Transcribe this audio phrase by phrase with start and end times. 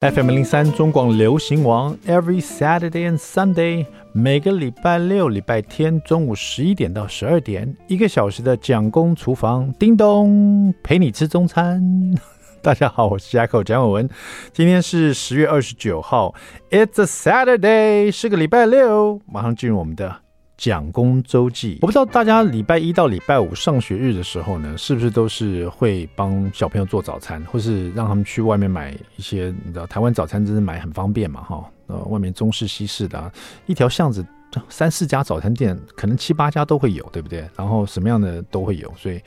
[0.00, 11.84] FM 零三中广流行王，Every Saturday and Sunday，每个礼拜六、礼拜天中午十一点到十二点，一个小时的蒋公厨房，叮咚，陪你吃中餐。
[12.62, 14.08] 大家好，我是 Jacko 蒋伟文，
[14.54, 16.34] 今天是十月二十九号
[16.70, 20.22] ，It's a Saturday，是个礼拜六，马上进入我们的。
[20.60, 29.54] 蒋公周记，我不知道大家礼拜一到礼拜五上学日的时候呢，是不是都是会帮小朋友做早餐，或是让他们去外面买一些？
[29.64, 33.32] 你知道台湾早餐真是买很方便嘛，哈，呃，外面中式西式的，
[33.64, 34.22] 一条巷子
[34.68, 37.48] 三四家早餐店，可能七八家都会有，对不对？
[37.56, 39.18] 然后什么样的都会有，所以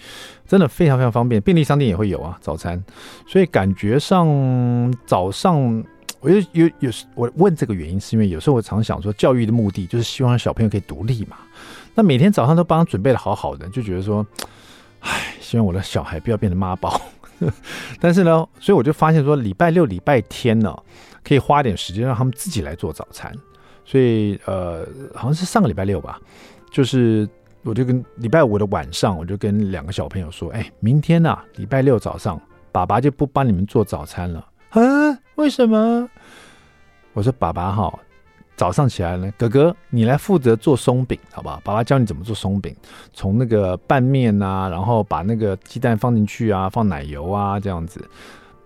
[0.48, 1.42] 真的非常非常方便。
[1.42, 2.80] 便利商店也会有啊，早餐，
[3.26, 5.84] 所以感觉上早上。
[6.24, 11.36] 我就有有时我问这个原因，是因为有时候我常想说，教育的目的就是希望小朋友可以独立嘛。
[11.94, 14.26] 那每天早上都帮他准备的好好的，就觉得说，
[15.02, 17.02] 唉，希望我的小孩不要变成妈宝。
[18.00, 20.74] 但是呢，所以我就发现说，礼拜六、礼拜天呢，
[21.26, 23.30] 可以花点时间让他们自己来做早餐。
[23.84, 26.18] 所以呃，好像是上个礼拜六吧，
[26.72, 27.28] 就是
[27.64, 34.48] 我就跟礼拜五的晚上，我就跟两个小朋友说，哎，明天呢，礼拜六早上，爸爸就不帮你们做早餐了。
[34.70, 34.80] 啊？
[35.36, 36.10] 为什么？
[37.14, 38.00] 我说爸爸哈，
[38.56, 41.62] 早上起来呢，哥哥你来负责做松饼，好不好？
[41.64, 42.76] 爸爸教你怎么做松饼，
[43.14, 48.04] 从那个拌面啊，然后把那个鸡蛋放进去啊，放奶油啊，这样子。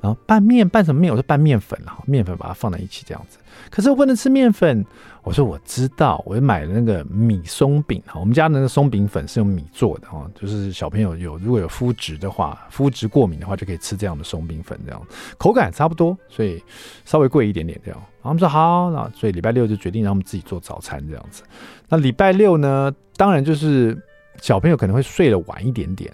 [0.02, 1.12] 然后拌面拌什么面？
[1.12, 3.38] 我说拌面粉啊，面粉把它放在一起这样子。
[3.70, 4.86] 可是我不能吃面粉。
[5.24, 8.18] 我说我知道，我就买了那个米松饼哈。
[8.18, 15.02] 我们家那个松饼粉是用米做的哈，就是小朋友有如果有肤质的话，肤质过敏的话就可以吃这样的松饼粉，这样
[15.38, 16.64] 口感差不多，所以
[17.04, 18.00] 稍微贵一点点这样。
[18.00, 21.44] 然后我们说好，那所以礼拜六就决定让我们自己做早餐这样子。
[21.90, 24.02] 那礼拜六呢，当然就是
[24.42, 26.10] 小朋友可能会睡得晚一点点。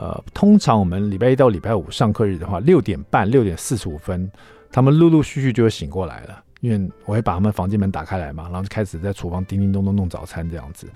[0.00, 4.30] 呃，通常我们礼拜一到礼拜五上课日的话，六点半、六点四十五分，
[4.72, 10.86] 他们陆陆续续就会醒过来了，因为我会把他们房间门打开来嘛，然后就开始在厨房叮叮咚咚弄早餐这样子。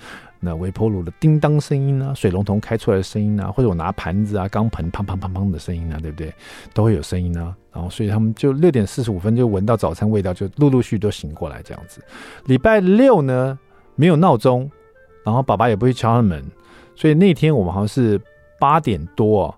[0.41, 6.32] 那微波炉的叮当声音啊，水龙头开出来的声音啊，或者我拿盘子啊、钢盆砰砰砰砰的声音啊，对不对？
[6.72, 7.54] 都会有声音啊。
[7.75, 12.03] 然后所以他们就六点四十五分就闻到早餐味道，就陆陆续续都醒过来这样子。
[12.47, 13.59] 礼拜六呢，
[13.97, 14.70] 没有闹钟，
[15.26, 16.50] 然后爸爸也不会敲他们门，
[16.97, 18.19] 所以那天我们好像是。
[18.64, 19.54] 八点多，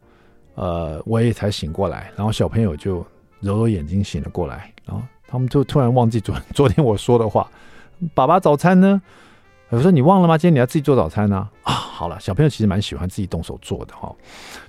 [0.56, 3.06] 呃，我也才醒过来，然后小朋友就
[3.38, 7.48] 揉揉眼睛醒了过来，然后他们就突然忘记昨 昨天我说的话，
[8.14, 9.00] 爸爸早餐呢？
[9.68, 10.36] 我说你忘了吗？
[10.36, 11.36] 今天你要自己做早餐呢？
[11.62, 11.70] 啊？
[11.70, 14.12] 啊，好了，小朋友其实蛮喜欢自己动手做的哈，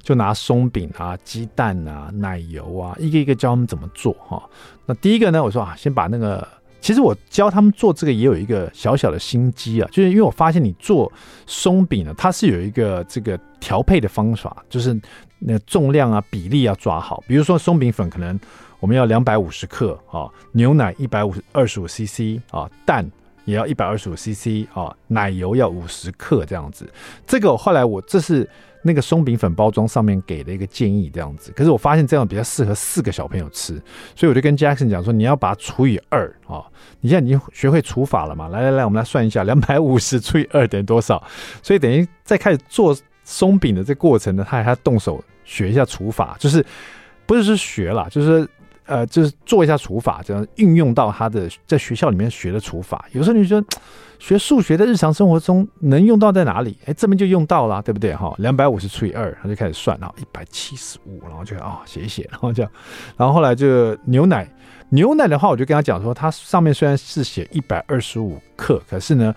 [0.04, 4.40] 就拿松饼啊、鸡蛋啊、奶油啊，一个一个教他们怎么做哈。
[4.86, 6.48] 那第一个呢，我说啊，先把那个。
[6.88, 11.12] 其实我教他们做这个也有一个小小的心机啊，就是因为我发现你做
[11.46, 14.98] 松饼呢，它是有一个这个调配的方法，就是
[15.38, 17.22] 那重量啊、比例要抓好。
[17.28, 18.40] 比如说松饼粉可能
[18.80, 23.06] 我们要两百五十克啊，牛奶一百五二十五 CC 啊，蛋
[23.44, 26.90] 也要一百二十五 CC 啊，奶油要五十克这样子。
[27.26, 28.50] 这个后来我这是。
[28.82, 31.52] 那个松饼粉包装上面给了一个建议，这样子。
[31.56, 33.82] 可是我发现这样比较适合四个小朋友吃，
[34.16, 36.64] 所以我就跟 Jackson 讲说，你要把它除以二啊！
[37.02, 38.48] 你现在已经学会除法了嘛？
[38.48, 41.22] 来来来，我们来算一下，两百五十除以二等于多少？
[41.62, 46.66] 所以等于在开始做松饼的这过程呢，他还要动手学一下除法，就是
[47.26, 48.48] 不是说学啦，就是。
[48.88, 53.06] 呃，就是做一下除法，这样运用到他的在学校里面学的除法。
[53.12, 53.64] 有时候你说
[54.18, 56.76] 学数学的日常生活中能用到在哪里？
[56.86, 58.16] 哎，这边就用到了，对不对？
[58.16, 62.72] 哈，两百五十除以二，他就开始算，然后一百七十五，然后就啊写一写，然后这样，
[63.16, 64.50] 然后后来就牛奶，
[64.90, 69.36] 牛奶的话，我就跟他讲说，它上面虽然是写一百二十五克，可是呢，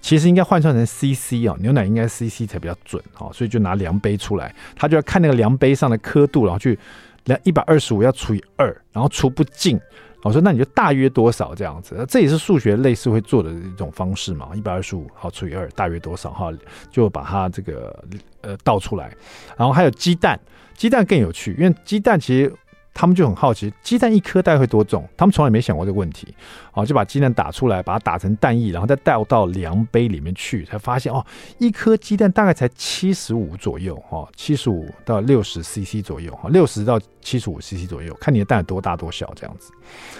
[0.00, 6.78] 其实应该换算成 CC 啊，牛奶应该 CC 才比较准啊，所以就拿量杯出来，他就要看那个量杯上的刻度，然后去。
[7.24, 9.80] 那一百二十五要除以二，然后除不尽。
[10.22, 12.04] 我说那你就大约多少这样子？
[12.08, 14.50] 这也是数学类似会做的一种方式嘛。
[14.54, 16.52] 一百二十五好除以二，大约多少哈？
[16.90, 18.04] 就把它这个
[18.40, 19.12] 呃倒出来。
[19.56, 20.38] 然后还有鸡蛋，
[20.76, 22.52] 鸡蛋更有趣，因为鸡蛋其实。
[22.94, 25.08] 他们就很好奇，鸡蛋一颗大概会多重？
[25.16, 26.28] 他们从来没想过这个问题，
[26.72, 31.24] 哦，就把鸡蛋打出来，把它打成蛋液，然后再倒到量杯里面去，才发现哦，
[31.58, 39.70] 一颗鸡蛋大概才七十五左右，哈，七十五到六十 CC 左右，哈，六十到七十五 CC 左右，看你的蛋有多大多小这样子，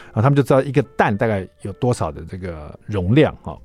[0.06, 3.58] 然后他们就知道一个蛋大概有多少的这个容量，哈。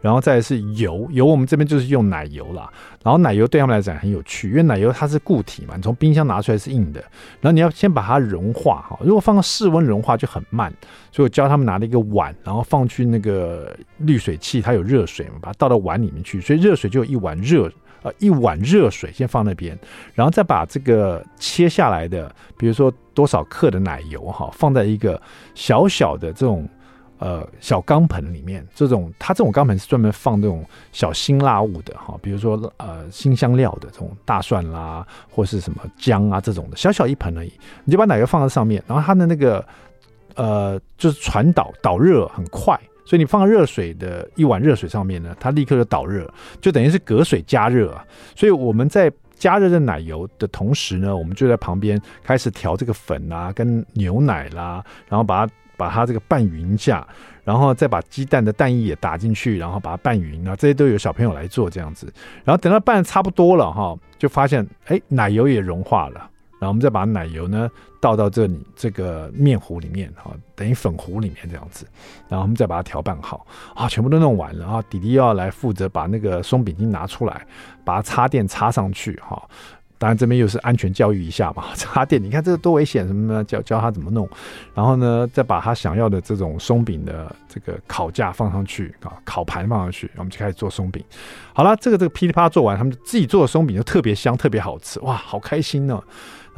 [0.00, 2.72] 然后再是油，油我们这边就是用奶油啦。
[3.02, 7.00] 然后奶油对他们来讲很有趣，因为奶油它是固体嘛，你从冰箱拿出来是硬的，
[7.40, 8.96] 然后你要先把它融化哈。
[9.02, 10.72] 如果放到室温融化就很慢，
[11.10, 17.70] 所以我教他们拿了一个碗，然后放去那个滤水器，它有热水嘛，把它倒到碗里面去，所以热水就有一碗热
[18.02, 19.76] 呃一碗热水先放那边，
[20.14, 25.20] 然后再把这个切下来的，比如说多少克的奶油哈，放在一个
[25.54, 26.68] 小小的这种
[27.18, 37.52] 呃小钢盆里面，这种它这种钢盆是专门放这种小辛辣物的哈，比如说呃辛香料的这种大蒜啦，或是什么姜啊这种的，小小一盆而已，
[37.84, 39.66] 你就把奶油放在上面，然后它的那个
[40.38, 42.80] 呃就是传导导热很快。
[43.04, 46.30] 所以你放热水的一碗热水上面呢，它立刻就导热，
[46.60, 48.04] 就等于是隔水加热啊。
[48.36, 57.06] 所以我们在加热的奶油的同时呢，我们就在旁边开始调这个粉啊，跟牛奶啦，然后把它把它这个拌匀一下，
[57.44, 60.54] 然后再把鸡蛋的蛋液也打进去，然后把它拌匀啊。
[60.54, 62.12] 这些都有小朋友来做这样子。
[62.44, 66.28] 然后等到拌的差不多了哈，就发现哎，奶油也融化了。
[66.58, 67.70] 然后我们再把奶油呢
[68.00, 71.86] 倒到这里这个面糊里面哈，等于粉糊里面这样子，
[72.28, 77.46] 然后我们再把它调拌好啊，全部都弄完了啊，弟弟又要来负责把那个松饼筋拿出来，
[77.84, 79.40] 把它插电插上去哈。
[80.00, 83.42] 当然这边又是安全教育一下嘛， 插电，你看这个多危险什么呢？
[83.42, 84.28] 教教他怎么弄，
[84.72, 91.02] 然后呢再把他想要的这种松饼的这个烤架放上去啊，烤盘放上去，我们就开始做松饼。
[91.52, 96.00] 好了，这个这个噼里啪做完，他们自己做的松饼就特别香，特别好吃，哇，好开心呢。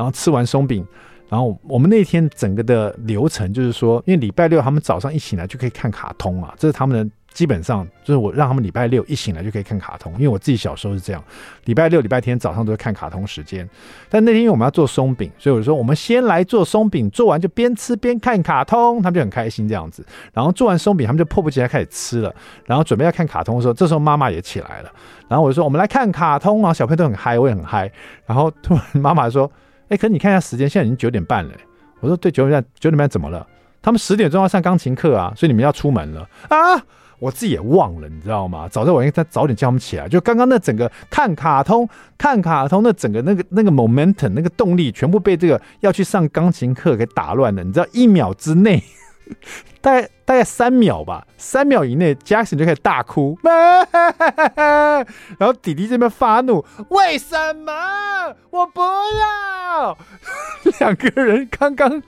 [0.01, 0.83] 然后吃完松饼，
[1.29, 11.23] 然后我们那天整个的流程就是说，因为礼拜六他们早上一醒来就可以看卡通啊，这是他们的基本上就是我让他们礼拜六一醒来就可以看卡通，因为我自己小时候是这样，
[11.67, 13.69] 礼拜六、礼拜天早上都会看卡通时间。
[14.09, 20.03] 但那天因为我们要做松饼，所以我就说我们先来做松饼，做完就边吃边看卡通，他们就很开心这样子。
[20.33, 22.35] 然后做完松饼，他们就迫不及待开始吃了。
[22.65, 24.91] 然后准备要看卡通的时候，这时候妈妈也起来了。
[25.29, 27.93] 然后我就说我们来看卡通啊，小朋友都很嗨，我也很嗨。
[28.25, 29.51] 然后突然妈妈说。
[29.91, 31.53] 哎，可是你看一下时间，现在已经九点半了。
[32.01, 33.47] 我说对，九点半，九点半怎么了？
[33.83, 36.83] 他们十点钟要上钢琴课啊，所以你们要出门了啊！
[37.19, 38.67] 我自己也忘了，你知道吗？
[38.69, 40.09] 早在我应该早点叫他们起来。
[40.09, 47.63] 就刚刚那整个看卡通、看卡通的整个那个那个 momentum 那个动力，全部被这个要去上钢琴课给打乱了。
[47.63, 48.83] 你知道，一秒之内。
[49.81, 55.07] 大概大概三秒吧，三秒以内，Jackson 就开始大哭， 然
[55.41, 57.73] 后弟弟这边发怒，为什么
[58.51, 59.97] 我不要？
[60.81, 62.03] 两个人刚刚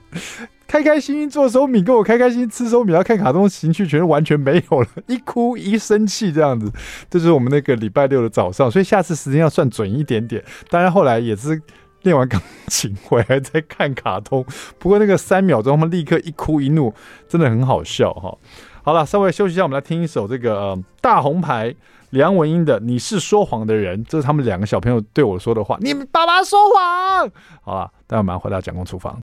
[0.67, 6.71] 开开心心做松饼，跟我开开心心吃松饼，然后看卡通情绪全完全没有了，一哭一生气这样子，
[7.09, 10.43] 这是我们那个礼拜六的早上，所以下次时间要算准一点点。
[10.69, 11.61] 当然后来也是。
[12.03, 14.45] 练完钢琴回来再看卡通，
[14.77, 16.93] 不过那个三秒钟，他们立刻一哭一怒，
[17.27, 18.37] 真的很好笑哈。
[18.83, 21.73] 好了，稍微休息一下，我们来听一首这个、大红牌
[22.09, 25.77] 梁文音的《你是说谎的人》，这是他们两个小朋友对我说的话。
[25.79, 27.31] 你爸爸说谎。
[27.61, 29.17] 好了，待会我们回到蒋公厨房。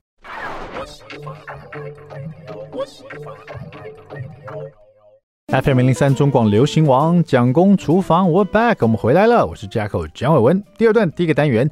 [5.47, 10.63] FM 零零三中广流行王蒋公厨房我 back，我们回来了，我是 Jacko 蒋伟文。
[10.77, 11.69] 第二段第一个单元。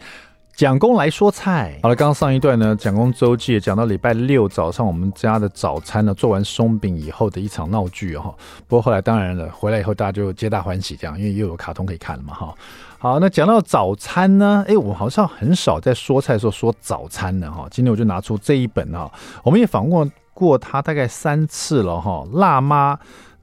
[0.60, 8.36] 蒋公来说菜，好了，刚刚上一段呢，蒋公周记讲到礼拜六早上我们家的早餐呢，做完松饼以后的一场闹剧哈。
[8.68, 12.54] 不过后来当然了，回来以后大家就皆大欢喜，这样，因为又有卡通可以看了嘛哈。
[12.98, 17.66] 好，那讲到早餐呢，哎，我好像很少在说菜的时候说早餐的哈。
[17.72, 19.10] 今天我就拿出这一本哈，
[19.46, 23.00] 我们也访问过他大概三次了哈，辣妈。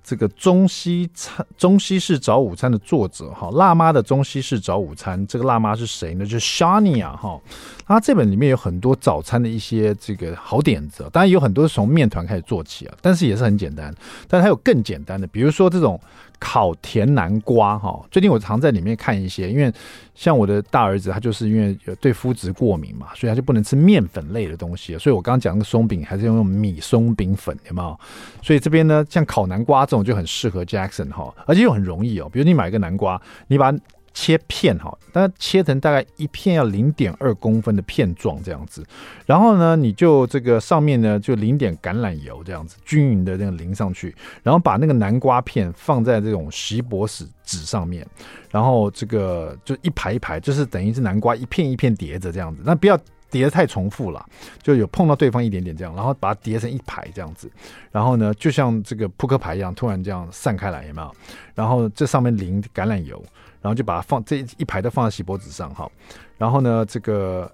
[0.06, 6.24] 这个中西餐、中西式早午餐的作者哈，辣妈的中西式早午餐，这个辣妈是谁呢？
[6.24, 7.40] 就是 Shania 哈。
[7.84, 13.92] 他这本里面有很多早餐的一些这个好点子，当然有很多是从面团开始做起啊，但是也是很简单。
[14.28, 16.00] 但是还有更简单的，比如说这种。
[16.38, 19.72] 烤甜南瓜哈，最近我常在里面看一些，因为
[20.14, 27.98] 像我的大儿子，他就是因为对麸质过敏嘛，所以他就不能吃面粉类的东西，所以我刚刚讲的松饼还是用米松饼粉，有没有？
[28.42, 32.28] 所以这边呢，像烤南瓜这种就很适合 Jackson 哈，而且又很容易哦。
[32.30, 33.72] 比如你买一个南瓜，你把
[34.16, 38.82] 切片哈，但切成大概一片要零点二公分的片状这样子，
[39.26, 48.06] 然后呢，你就这个上面呢就淋点橄榄油这样子，均匀的这样淋上去，然后把那个南瓜片放在这种锡箔纸纸上面，
[48.50, 52.98] 然后这个就一排一排，就是等于是南瓜一片一片叠着这样子，那不要
[53.30, 54.24] 叠得太重复了，
[54.62, 57.50] 就有碰到对方一点点这样，然后把它叠成一排这样子，
[57.90, 61.12] 然后呢，就像这个扑克牌一样，突然这样散开来，有没有？
[61.54, 63.22] 然后这上面淋橄榄油。
[63.62, 65.90] 然后就把它放这一排都放在锡箔纸上哈，
[66.38, 67.50] 然后呢，这个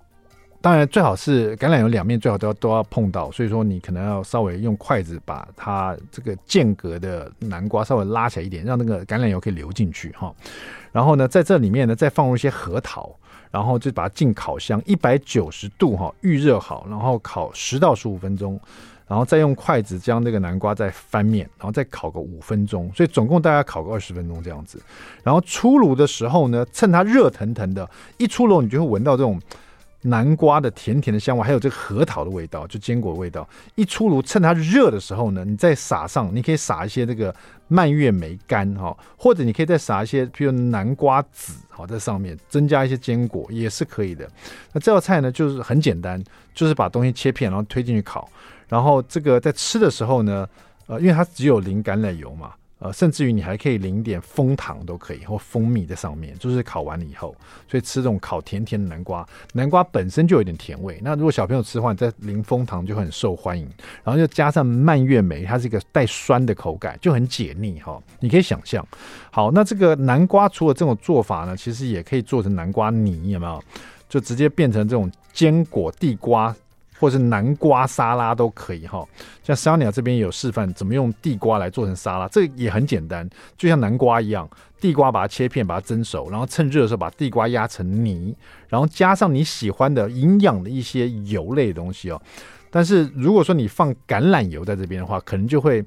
[0.61, 10.35] 当然最好是橄榄油两面最好都要都要碰到，所以说你可能要稍微用筷子把它这个间隔的南瓜稍微拉起来一点，让那个橄榄油可以流进去哈。
[10.91, 13.11] 然后呢，在这里面呢再放入一些核桃，
[13.53, 18.59] 然后就把它进烤箱一百九十度哈预热好，然后烤十到十五分钟。
[19.09, 24.81] 然后再用筷子将那个南瓜再翻面，然后再烤个五分钟，所以总共大概烤个二十分钟这样子。
[25.23, 29.39] 然后出炉的时候呢，趁它热腾腾的，一出炉你就会闻到这种
[30.03, 33.49] 南瓜的甜甜的香味，还有这个核桃的味道，就坚果味道。
[33.77, 37.35] 一出炉，趁它热的时候呢，你再撒上，你可以撒一些这个
[37.69, 44.29] 蔓越莓干哈，或者你可以再撒一些，比如南瓜籽好在上面，增加一些坚果也是可以的。
[44.73, 48.29] 那这道菜呢，就是很简单，就是把东西切片，然后推进去烤。
[48.69, 50.49] 然后这个在吃的时候呢，
[50.87, 52.53] 呃，因为它只有淋橄榄油嘛。
[52.83, 57.33] 呃，甚至于你还可以淋点枫糖都可以，或蜂蜜在上面，就是烤完了以后，
[57.69, 60.99] 所以吃这种烤甜甜的南瓜，南瓜本身就有点甜味。
[61.01, 63.71] 那如果小朋友吃的话，你再淋枫糖就很受欢迎。
[64.03, 68.85] 然后又加上蔓越莓，它是一个带酸的口感，就很解腻哈、你可以想象。
[69.31, 73.63] 好，那这个南瓜除了这种做法呢，其实也可以做成南瓜泥，有没有？
[74.09, 76.55] 就直接变成这种坚果地瓜。
[77.03, 79.05] 或是南瓜沙拉都可以哈，
[79.43, 83.29] 像 Sonia 这边有示范怎么用地瓜来做成沙拉，这也很简单，
[83.59, 84.49] 就像南瓜一样，
[84.81, 88.33] 地瓜把它切片，把它蒸熟，然后趁热的时候把地瓜压成泥，
[88.69, 92.23] 然后加上你喜欢的营养的一些油类的东西哦。
[92.71, 95.85] 但是如果说你放橄榄油在这边的话，可能就会。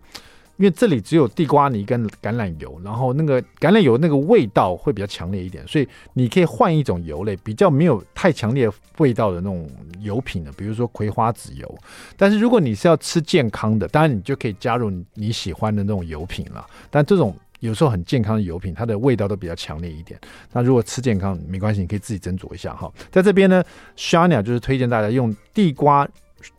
[0.57, 9.69] 因为这里只有地瓜泥跟橄榄油，然后那个橄榄油那个味道会比较强烈一点，所以你可以换一种油类，比较没有太强烈味道的那种
[9.99, 11.77] 油品的，比如说葵花籽油。
[12.15, 16.65] 但是如果你是要吃健康的，当然你就可以加入你喜欢的那种油品了。
[16.89, 20.19] 但这种有时候很健康的油品，它的味道都比较强烈一点。
[20.53, 22.91] 那如果吃健康没关系，你可以自己斟酌一下哈。
[23.11, 23.63] 在这边呢
[23.97, 26.07] ，Shania 就是推荐大家用地瓜。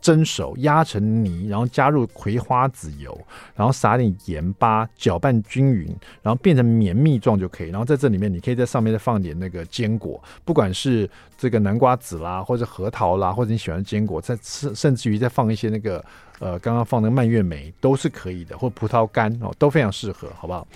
[0.01, 3.17] 蒸熟压成泥，然后加入葵花籽油，
[3.55, 5.87] 然后撒点盐巴，搅拌均匀，
[6.21, 7.69] 然后变成绵密状就可以。
[7.69, 16.03] 然后在这里面，你可以在上面再放点那个坚果，不管是这个南瓜籽啦，或者核桃啦，或者你喜欢的坚果，再甚甚至于再放一些那个
[16.39, 20.67] 呃刚刚放的蔓越莓都是可以的，或葡萄干哦都非常适合，好不好？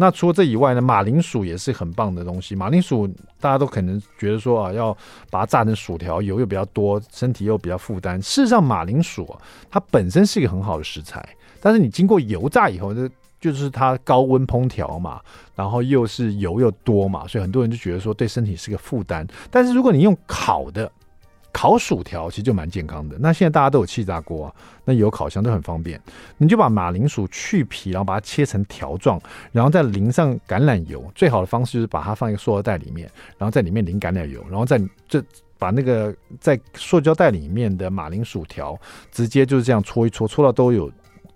[0.00, 2.56] 那除了这以外呢，马铃薯也是很棒的东西。
[2.56, 3.06] 马铃薯
[3.38, 4.96] 大家都可能觉得说啊，要
[5.30, 8.18] 把它炸成薯条，油又比较多，身体又比较负担。
[8.22, 9.36] 事实上，马铃薯，
[9.70, 11.22] 它本身是一个很好的食材，
[11.60, 13.06] 但是你经过油炸以后，这
[13.38, 15.20] 就是它高温烹调嘛，
[15.54, 19.26] 然后又是油又多嘛，所以很多人就觉得说对身体是个负担。
[19.50, 20.90] 但是如果你用烤的，
[21.52, 23.16] 烤薯条其实就蛮健康的。
[23.18, 24.54] 那现在大家都有气炸锅啊，
[24.84, 26.00] 那有烤箱都很方便。
[26.38, 29.20] 你就把马铃薯去皮，然后把它切成条状，
[29.52, 31.04] 然后再淋上橄榄油。
[31.14, 35.22] 最好的方式就是把它放一个塑料袋里面，然后在里面淋橄榄油，然后在这
[35.58, 38.78] 把那个在塑胶袋里面的马铃薯条
[39.10, 40.90] 直接就是这样搓一搓，搓到都有。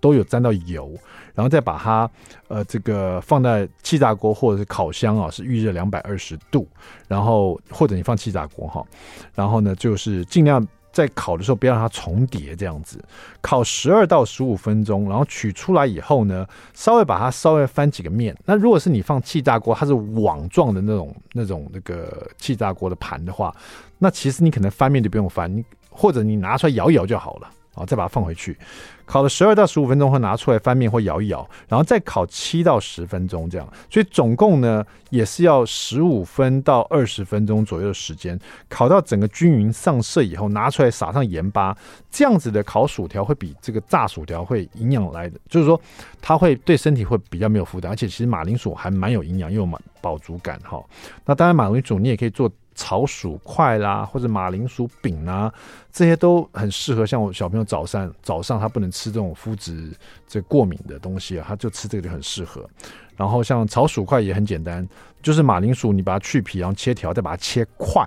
[0.05, 0.93] 都有沾到油，
[1.33, 2.07] 然后再把它
[2.47, 6.67] 呃这个放在气炸锅或者是烤箱啊，是预热两百二十度，
[7.07, 8.85] 然后或者你放气炸锅哈，
[9.33, 13.03] 然后呢就是尽量在烤的时候不要让它重叠，这样子
[13.41, 16.45] 烤十二到十五分钟，然后取出来以后呢，
[16.75, 18.37] 稍微把它稍微翻几个面。
[18.45, 23.51] 那如果是你放气炸锅，它是网状的那种那种那个气炸锅的盘的话，
[23.97, 27.49] 那其实你可能翻面就不用翻，你或者你拿出来摇一摇就好了。
[27.75, 28.57] 好，再把它放回去，
[29.05, 33.67] 烤了十二到十五分钟后拿出来翻面或摇一摇，然后再烤七到十分钟这样。
[33.91, 38.39] 所以总共呢也是要十五分到二十分钟左右的时间，
[38.69, 41.77] 烤到整个均匀上色以后，拿出来撒上盐巴，
[42.09, 45.79] 这样子的烤薯条会比这个炸薯条会营养来的，就是说
[46.21, 50.81] 它会对身体会比较没有负担，而且其实马铃薯还蛮有营养又有满饱足感哈。
[51.25, 52.49] 那当然马铃薯你也可以做。
[52.75, 55.51] 炒薯块啦，或者马铃薯饼啊，
[55.91, 57.05] 这些都很适合。
[57.05, 59.91] 像我小朋友早上早上他不能吃这种麸质
[60.27, 62.69] 这过敏的东西啊，他就吃这个就很适合。
[63.15, 64.87] 然后像炒薯块也很简单，
[65.23, 68.05] 就是马铃薯你把它去皮，然后切条，再把它切块，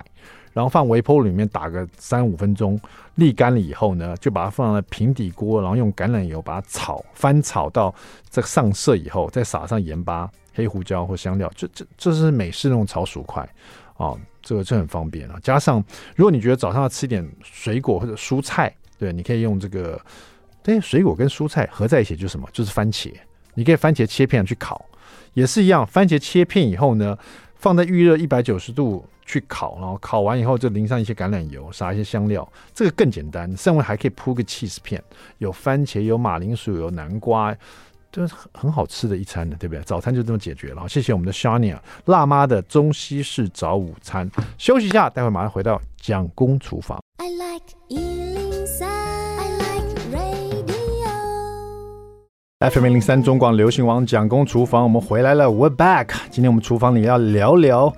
[0.53, 2.79] 然后放微波炉里面打个三五分钟，
[3.17, 7.93] 沥干了以后呢，就把它放在平底锅，然后用橄榄油把它炒翻炒到
[8.29, 13.49] 这上色以后，再撒上盐巴、黑胡椒或香料，就这这是美式那种炒薯块。
[13.99, 15.37] 哦，这个就很方便了。
[15.43, 15.83] 加上，
[16.15, 19.99] 如果你觉得早上要吃点水果或者蔬菜，对，你可以用这个。
[20.61, 22.47] 对，水果跟蔬菜合在一起就是什么？
[22.51, 23.11] 就是番茄。
[23.55, 24.85] 你可以番茄切片去烤，
[25.33, 25.87] 也是一样。
[25.87, 27.17] 番茄切片以后呢，
[27.55, 33.55] 放在预热一百九十度去烤，然后烤完以后就淋上一些橄榄油，撒一些香料，这个更简单。
[33.57, 35.01] 上面还可以铺个 cheese 片，
[35.39, 37.55] 有番茄，有马铃薯，有南瓜。
[38.11, 39.81] 就是很很好吃的一餐的，对不对？
[39.83, 40.87] 早餐就这么解决了。
[40.87, 44.29] 谢谢我们的 Shania 辣妈的中西式早午餐。
[44.57, 46.99] 休息一下，待会马上回到蒋公厨房。
[47.17, 51.09] I like 103, I like radio.
[52.71, 56.09] FM 零零三中广流行网蒋公厨房，我们回来了，We're back。
[56.29, 57.93] 今天我们厨房里要聊聊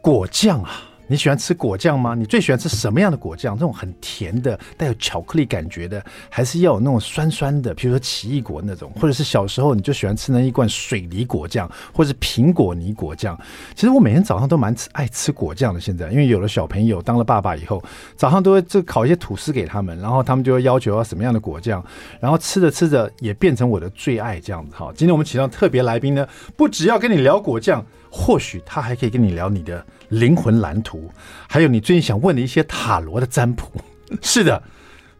[0.00, 0.93] 果酱啊。
[1.06, 2.14] 你喜欢吃果酱吗？
[2.14, 3.54] 你最喜欢吃什么样的果酱？
[3.56, 7.74] 这种很甜的，带有巧克力感觉的，还是要有那种酸酸的？
[7.74, 13.38] 比如说奇异果那种，或者是小时候你就喜欢吃那一罐水梨果酱，或者是苹果泥果酱。
[13.74, 15.80] 其实我每天早上都蛮吃爱吃果酱的。
[15.80, 17.82] 现在因为有了小朋友，当了爸爸以后，
[18.16, 21.84] 早上都会就烤一些吐司给他们，然后他们就会要求要什么样的果酱，
[22.18, 24.74] 然后吃着吃着也变成我的最爱这样子。
[24.74, 27.84] 哈，今天我们请到特别来宾呢，不只要跟你聊果酱。
[28.16, 31.10] 或许他还可以跟你聊你的灵魂蓝图，
[31.48, 33.66] 还有你最近想问的一些塔罗的占卜。
[34.22, 34.62] 是的，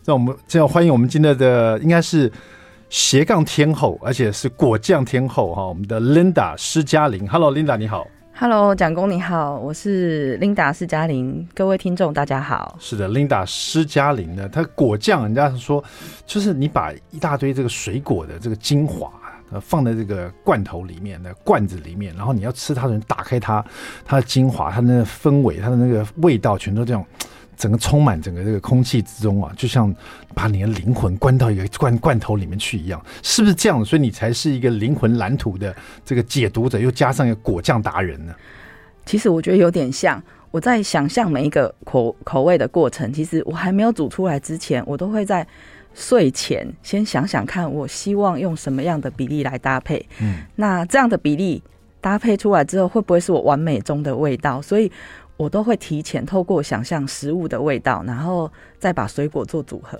[0.05, 2.31] 让我们这样欢迎我们今天的应该是
[2.89, 7.29] 斜杠天后，而且是果酱天后哈，我们的 Linda 施嘉玲。
[7.29, 8.07] Hello，Linda 你好。
[8.37, 11.49] Hello，蒋工你好，我是 Linda 施嘉玲。
[11.53, 12.77] 各位听众大家好。
[12.79, 15.83] 是的，Linda 施嘉玲呢，她果酱，人家说
[16.25, 19.11] 就是你把一大堆这个水果的这个精华。
[19.61, 23.65] 放在这个罐头里面的罐子里面，然后你要吃它的人打开它，
[24.05, 27.05] 它的精华，它的那个氛围，它的那个味道，全都这样，
[27.57, 29.95] 整个充满整个这个空气之中啊，就像
[30.35, 33.85] 把你的灵魂关到一个罐罐头里面去一样，是不是这样？
[33.85, 38.35] 所以你才是一个灵魂蓝图的这个解读者，又加上一个果酱达人呢？
[39.07, 45.47] 其实我觉得有点像，我在想象每一个口口味的过程，其实我还没有煮出来之前，我都会在。
[45.95, 50.05] 睡前先想想看，我希望用什么样的比例来搭配。
[50.21, 51.63] 嗯，那这样的比例
[52.01, 54.61] 搭配出来之后，会不会是我完美中的味道？
[54.61, 54.93] 所以。
[55.37, 58.49] 我都会提前透过想象食物的味道，然后
[58.79, 59.99] 再把水果做组合。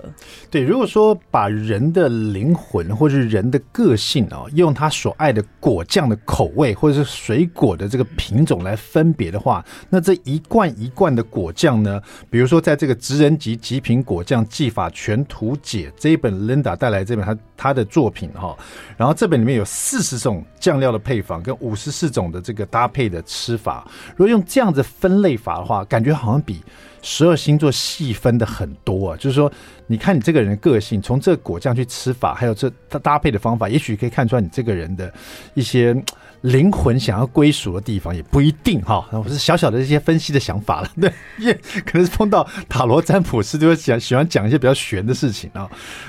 [0.49, 12.01] 对，如果说把人的灵魂或是人的个性哦，用他所爱的果酱的口味或者是水果的这个品种来分别的话，那这一罐一罐的果酱呢，
[12.31, 18.57] 比如说在这个职人级极品果酱技法全图解这一本 Linda 带来这本他他的作品哈，
[18.97, 25.24] 然后这本里面有四十种酱料的配方跟五十四种的这个搭配的吃法，如果用这样子分。
[25.25, 26.63] 类法的话，感觉好像比
[27.03, 29.17] 十二星座细分的很多啊。
[29.17, 29.51] 就是说，
[29.89, 35.13] 你看你这个人的个性，从这个果酱去吃法，还有这它搭配的方法，也许可以看出来你这个人的
[35.55, 35.97] 一些
[36.43, 39.09] 灵魂想要归属的地方，也不一定哈。
[39.13, 41.55] 我是小小的一些分析的想法了， 对，因为
[41.87, 45.69] 可能是碰到塔罗占卜师，就会讲喜欢讲一些比较玄的事情啊。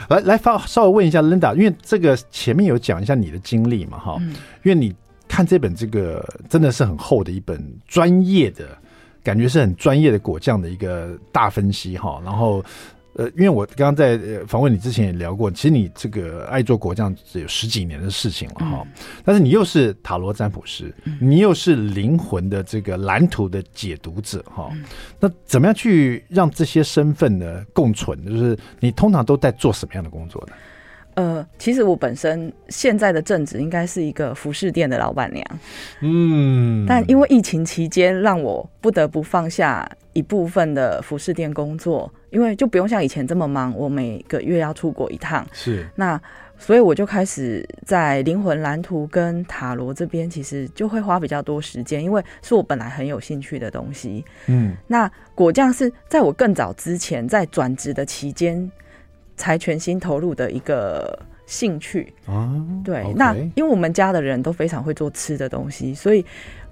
[0.09, 4.17] 来来，发稍微问一下 Linda，因为这个前面有讲一下你的经历嘛，哈，
[4.63, 4.93] 因为你
[5.27, 8.77] 看这本这个真的是很厚的一本专业的。
[9.25, 12.63] 感觉是很专业的果酱的一个大分析哈，然后
[13.15, 18.87] 呃，因为我刚刚在访问你之前也聊过，其实你这个爱做果酱只有十几年的事情了哈，
[19.23, 24.69] 但是你又是塔罗占卜师，你又是灵魂的这个蓝图的解读者哈，
[25.19, 28.23] 那怎么样去让这些身份呢共存？
[28.25, 30.53] 就是你通常都在做什么样的工作呢？
[31.15, 35.45] 呃，其实我本身现在的正职应该是一个服饰店的老板娘，
[36.01, 46.21] 嗯，但因为疫情期间，让我不得不放下一部分的服饰店工作，因为就不用像以前这么忙，我每个月要出国一趟，是那，
[46.57, 58.69] 所以我就开始在灵魂蓝图跟塔罗这边，其实就会花比较多时间，因为是我本来很有兴趣的东西，嗯，那果酱是在我更早之前在转职的期间。
[59.35, 62.51] 才全心投入的一个兴趣啊，
[62.83, 66.25] 对，okay、那因为我们家的人都非常会做吃的东西，所以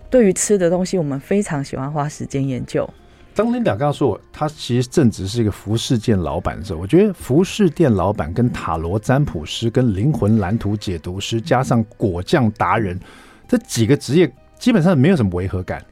[0.10, 2.90] 对于吃的东西，我们非常喜欢花时间研究。
[3.36, 13.00] 当 Linda 刚刚说我，他其实正值是一个服饰店老板的时候，我觉得服饰店老板跟塔罗占卜师、跟灵魂蓝图解读师，加上果酱达人
[13.48, 15.84] 这几个职业，基本上没有什么违和感。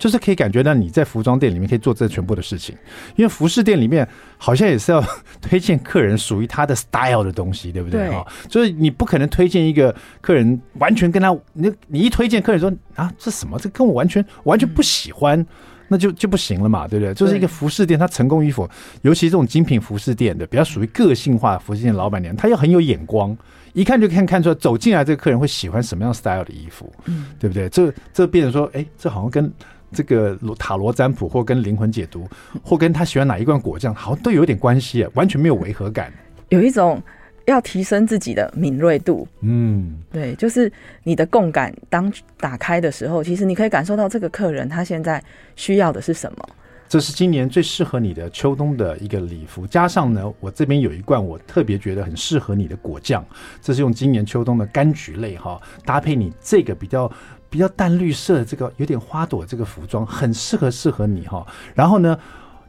[0.00, 2.74] 就是可以感觉到你在服装店里面可以做这全部的事情，
[3.16, 4.08] 因为服饰店里面
[4.38, 5.04] 好像也是要
[5.42, 8.08] 推荐客人属于他的 style 的东西，对不对？
[8.08, 13.58] 哈，就是你不可能推荐一个客人完全跟他，你你一推荐客人说啊，这什么？
[13.58, 15.46] 这跟我完全完全不喜欢，
[15.88, 17.12] 那就就不行了嘛，对不对？
[17.12, 18.66] 就是一个服饰店，它成功与否，
[19.02, 23.36] 尤其这种精品服饰店的比较属于个性化服饰店老板娘，她要很有眼光，
[23.74, 27.68] 一看就看看出来走进来这个客人会喜欢什么样 style 的衣服，嗯，对不对？
[27.68, 29.52] 这这变成说，哎，这好像跟。
[29.92, 32.28] 这个塔罗占卜，或跟灵魂解读，
[32.62, 36.12] 或跟他喜欢哪一罐果酱，好像都有点关系啊，完全没有违和感。
[36.48, 37.02] 有一种
[37.46, 40.70] 要提升自己的敏锐度，嗯，对，就是
[41.02, 45.22] 你的共感，当打开的时候，其实你可以感受到这个客人他现在
[45.56, 46.48] 需要的是什么。
[46.88, 53.24] 这是今年最适合你的秋冬的一个礼服，加上呢，我这边有一罐我特别觉得很适合你的果酱，
[53.62, 57.10] 这是用今年秋冬的柑橘类哈，搭配你这个比较。
[57.50, 61.44] 比较淡绿色的这个有点花朵这个服装很适合适合你哈。
[61.74, 62.16] 然后呢，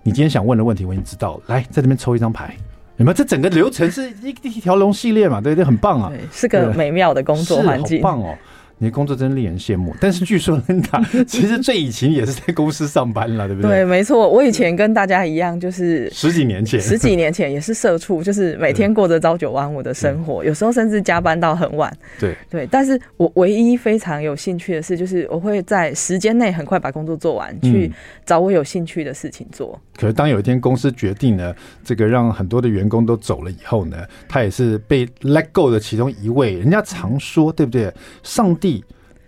[0.03, 1.43] 你今天想问的问题我已经知道了。
[1.47, 2.57] 来，在这边抽一张牌，
[2.97, 3.13] 你们？
[3.13, 5.39] 这整个流程是一一条龙系列嘛？
[5.39, 8.35] 对对，很棒啊，对，是个美妙的工作环境，好棒哦。
[8.81, 9.95] 你的工作真令人羡慕。
[10.01, 13.69] 但是据说 Linda 其实最以前也是在公司上班了，对不对？
[13.69, 14.27] 对，没错。
[14.27, 21.95] 我以前跟大家一样，就是十几年前，十几年前也是社畜，就是每天过着朝九晚五的生活，有时候甚至加班到很晚。
[22.19, 27.91] 对对，但是我唯一非常有兴趣的事，就是我会在时间内很快把工作做完，去
[28.25, 29.79] 找我有兴趣的事情做。
[29.95, 36.53] 可是当有一天公司决定呢，这个让很多的员工都走了以后呢，他也是被 let go 的其中一位。
[36.53, 37.93] 人家常说，对不对？
[38.23, 38.70] 上帝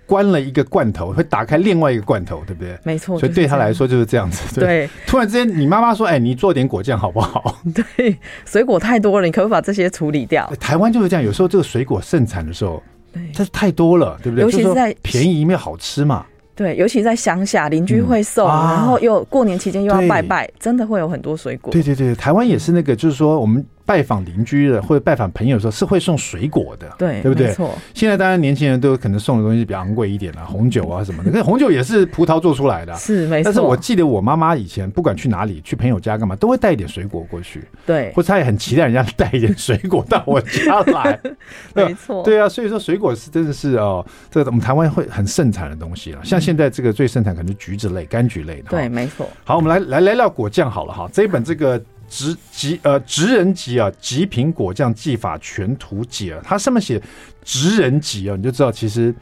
[0.06, 2.78] 关了一个罐头，会打开另外一个罐头，对不对？
[2.84, 3.18] 没错。
[3.18, 4.60] 所以对他来说就是这样子。
[4.60, 4.66] 对。
[4.66, 7.56] 对突然之间，你妈妈说：“哎，你做点果酱好不好？”
[7.98, 10.46] 对，水果太多了，你可不可以把这些处理掉？
[10.60, 14.44] 台湾就是这样，有时候这个水果盛产的时候，对，它是太多了，对不对？
[14.44, 16.26] 尤其是在便宜没有好吃嘛。
[16.56, 21.72] 对，尤其在乡下，邻居会送，嗯啊、然后又过年期间又要拜拜，真的会有很多水果。
[21.72, 23.66] 对对对，台湾也是那个，就是说我们。
[23.86, 27.54] 拜访邻居的或者拜访朋友的时候是会送水果的，对，对不对？
[27.94, 31.30] 现在当然年轻人都可能送的东西比较昂贵一点了，红酒啊什么的。
[31.32, 33.46] 可是红酒也是葡萄做出来的，是没错。
[33.46, 37.64] 但是我记得我妈妈以前不管去哪里，去朋友家干嘛，都会带一点水果过去。
[37.86, 41.20] 对，或者她也很期待人家带一点水果到我家来。
[41.76, 42.24] 没错。
[42.24, 46.24] 对啊，所以说水果是真的是哦，这个我们台湾会很盛产的东西了。
[46.24, 48.70] 像现在这个最盛产可能是橘子类、柑橘类的。
[48.70, 49.28] 对，没错。
[49.44, 51.10] 好，我们来来来聊果酱好了哈。
[51.12, 51.82] 这一本这个。
[52.16, 57.02] 职极呃直人级啊，极品果酱技法全图解啊，它上面写
[57.44, 59.14] 直人级啊，你就知道其实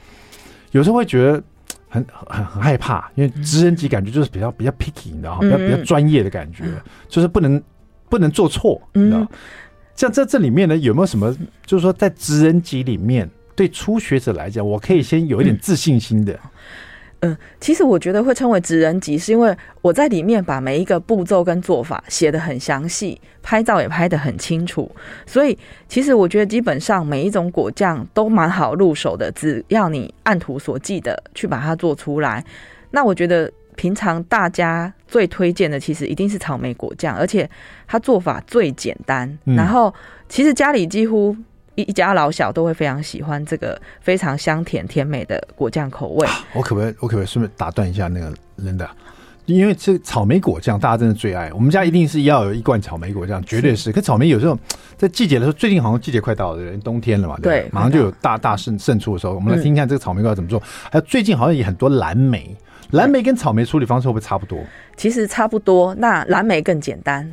[0.72, 1.42] 有时候会觉得
[1.88, 6.66] 很很很害怕，因为直人级感觉就是比较比较 picky 你知道比较比较专业的感觉，
[7.08, 7.64] 就是不能
[8.10, 9.26] 不能做错，你知道？
[9.96, 11.34] 像在这里面呢，有没有什么
[11.66, 16.34] 就是说在直人级里面，对初学者来讲，我可以先有一点自信心的。
[16.34, 16.50] 嗯，
[17.60, 24.90] 其实我觉得会称为职人级，是因为我在里面把每一个步骤跟做法写得很详细，拍照也拍得很清楚。
[25.26, 25.56] 所以
[25.88, 32.44] 其实我觉得基本上每一种果酱都蛮好入手的，只要你按图所记的去把它做出来。
[32.90, 37.48] 那我觉得平常大家最推荐的其实一定是草莓果酱，而且
[37.88, 39.38] 它做法最简单。
[39.46, 39.94] 然后
[40.28, 41.38] 其实家里几乎。
[41.82, 46.28] 一一家老小都会非常喜欢这个非常香甜甜美的果酱口味。
[46.54, 48.88] 我可不可以，我可不可以顺便打断一下那个 Linda？
[49.46, 53.86] 因为这草莓果酱大家真的最爱，我们家一定是要有一罐草莓果酱，绝对是。
[53.86, 54.58] 是可草莓有时候
[54.96, 59.34] 在季节的时候，最近好像季节快到了，冬天了嘛，对，马上就有大大胜胜出的时候。
[59.34, 60.62] 我们来听一下这个草莓果酱怎么做。
[60.92, 62.56] 还有最近好像也很多蓝莓，
[62.92, 64.60] 蓝莓跟草莓处理方式会不会差不多？
[64.96, 67.30] 其实差不多，那蓝莓更简单。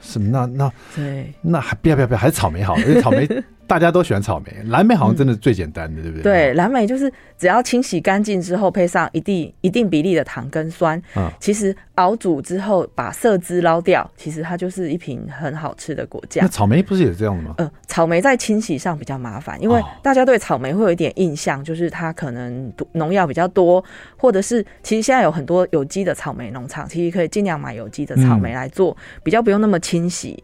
[0.00, 0.28] 什么？
[0.28, 3.26] 那那对，那还不要不要不要，还是草莓好，因为草莓。
[3.72, 6.22] 大家都喜欢草莓，蓝莓好像真的最简单的，嗯、对不对？
[6.22, 16.44] 对，蓝莓就是只要清洗干净之后，配上一定一定比例的糖跟酸，嗯，其实熬煮之后把色汁捞掉，其实它就是一瓶很好吃的果酱。
[16.44, 17.54] 那草莓不是也是这样的吗？
[17.56, 23.82] 呃，草莓在清洗上比较麻烦，因为大家对草莓会有一点印象，就是它可能农药比较多，
[24.18, 30.42] 或者是其实现在有很多有机的草莓农场，其实可以尽量买有机的草莓来做，嗯、比较不用那么清洗。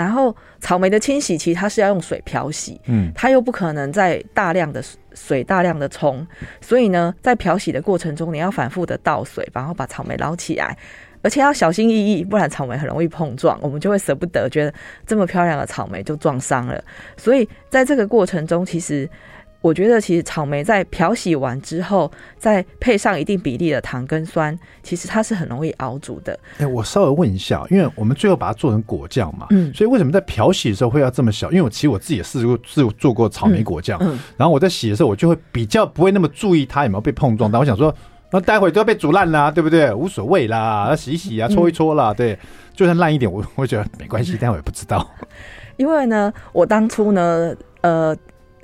[0.00, 4.82] 然后草莓的清洗，其实它是要用水漂洗，嗯，它又不可能在大量的
[5.12, 6.26] 水大量的冲，
[6.62, 10.74] 所以呢，在漂洗的过程中，你要反复的倒水，然后把草莓捞起来，
[11.20, 14.72] 而且要小心翼翼，不然草莓很容易碰撞，我们就会舍不得，觉得
[15.06, 16.82] 这么漂亮的草莓就撞伤了。
[17.18, 19.06] 所以在这个过程中，其实。
[19.62, 26.38] 我觉得其实草莓在漂洗完之后，再配上一定比例的糖跟酸，其实它是很容易熬煮的。
[26.58, 31.50] 哎，我稍微问一下，因为我们最后把它做成果酱嘛，嗯，所以为什么在漂洗的时候会要这么小？
[31.50, 37.52] 因为我其实我自己也试过试做过草莓果酱，嗯，然后我在洗的时候，我就会比较不会那么注意它有没有被碰撞。
[37.52, 37.94] 但我想说，
[38.32, 39.92] 那待会都要被煮烂啦，对不对？
[39.92, 42.38] 无所谓啦，要洗一洗啊，搓一搓啦，对，
[42.74, 45.06] 就算烂一点，我我觉得没关系，但我也不知道。
[45.76, 48.16] 因为呢，我当初呢，呃。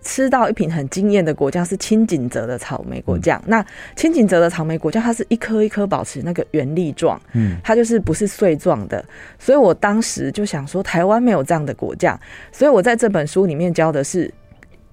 [0.07, 3.43] 吃到一瓶很惊艳的果酱是青井泽的草莓果酱。
[3.47, 3.67] 嗯、那
[3.97, 9.05] 青井泽的草莓果酱，它是一颗一颗保持那个圆粒状，嗯，它就是不是碎状的。
[9.37, 12.19] 所以我当时就想说，台湾没有这样的果酱，
[12.53, 14.33] 所以我在这本书里面教的是。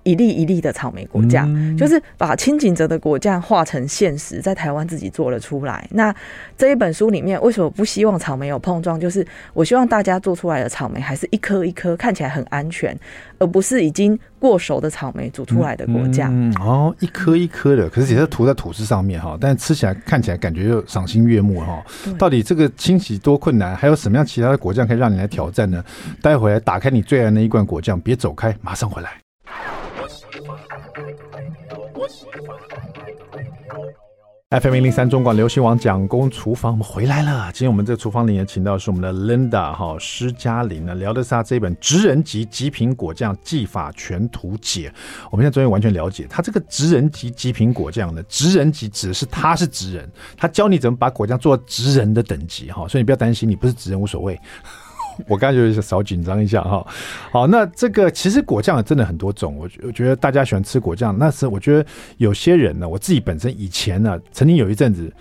[0.03, 5.87] 一粒一粒的草莓果酱，嗯、就是把轻井泽的果酱化成现实，在台湾自己做了出来。
[5.91, 6.13] 那
[6.57, 8.99] 这一本书里面，为什么不希望草莓有碰撞？
[8.99, 12.97] 就是我希望大家做出来的草莓还是一颗一颗，看起来很安全，
[13.39, 16.31] 而不是已经过熟的草莓煮出来的果酱。
[16.33, 21.83] 嗯嗯、哦，一颗一颗的，可是也是涂在吐司上面哈，但吃起来看起来感觉又赏心悦目哈。
[22.17, 23.75] 到底这个清洗多困难？
[23.75, 25.83] 还有什么样其他的果酱可以让你来挑战呢？
[26.21, 29.22] 待会来打开你最爱的那一罐果酱，别走开，马上回来。
[34.49, 37.51] FM 一零三中广流行网蒋公厨房，我们回来了。
[37.51, 44.89] 今天我们这个厨房里面请到的是我们的 Linda 哈施嘉玲呢，聊的是她这本《职人级极品果酱技法全图解》。
[45.29, 54.39] 我们现在终于完全了解，他这个职人级极品果酱呢，职人级指的是他是职人，他教你怎么把果酱做到职人的等级哈，所以你不要担心，你不是职人无所谓。
[55.27, 56.85] 我刚才就是少紧张一下哈，
[57.31, 61.85] 好，那这个其实果酱真的很多种，我我觉得大家喜欢吃果酱，那是我觉得
[62.17, 65.13] 有些人呢，我自己本身以前呢，曾经有一阵子，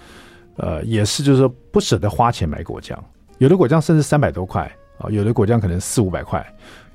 [0.56, 2.98] 呃，也是就是说不舍得花钱买果酱，
[3.38, 6.44] 有的果酱甚至三百多块啊，有的果酱可能四五百块，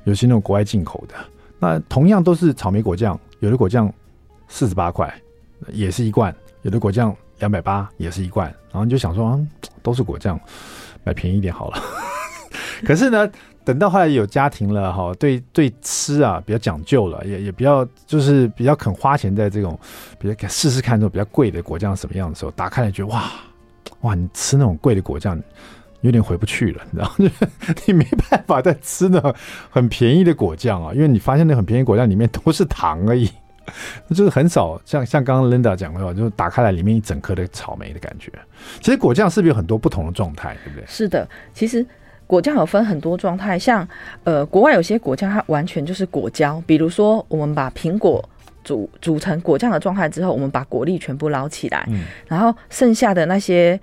[0.05, 1.15] 有些那种国外进口的，
[1.59, 3.91] 那同样都是草莓果酱，有的果酱
[4.47, 5.13] 四十八块，
[5.71, 9.39] 也是一罐，有的果酱两百八也是一罐，然后你就想说，
[9.83, 10.39] 都是果酱，
[11.03, 11.81] 买便宜一点好了。
[12.85, 13.29] 可是呢，
[13.63, 19.77] 等到后来有家庭了哈，对对吃啊比较讲究了，也也比较就是比较肯花钱在这种，
[20.19, 23.23] 比较试试看这种比较贵的果酱什么样的时候，打开来觉得哇
[24.01, 25.41] 哇，你吃那种贵的果酱
[26.01, 27.31] 有点回不去了，你知道吗？
[27.85, 29.33] 你没办法再吃那种
[29.69, 33.29] 很便宜的果酱啊，因为你发现那很便宜果酱里面都是糖而已，
[34.13, 38.31] 就是很少像像刚刚 Linda 讲的话，就打开来里面一整颗的草莓的感觉。
[38.79, 40.85] 其实果酱是不是有很多不同的状态，对不对？
[40.87, 41.85] 是的，其实。
[42.27, 43.87] 果酱有分很多状态，像
[44.23, 48.23] 呃，国外有些果酱它完全就是果胶，比如说我们把苹果
[48.63, 53.79] 煮煮成果酱的状态之后，我们把果粒全部捞起来，嗯，然后剩下的那些。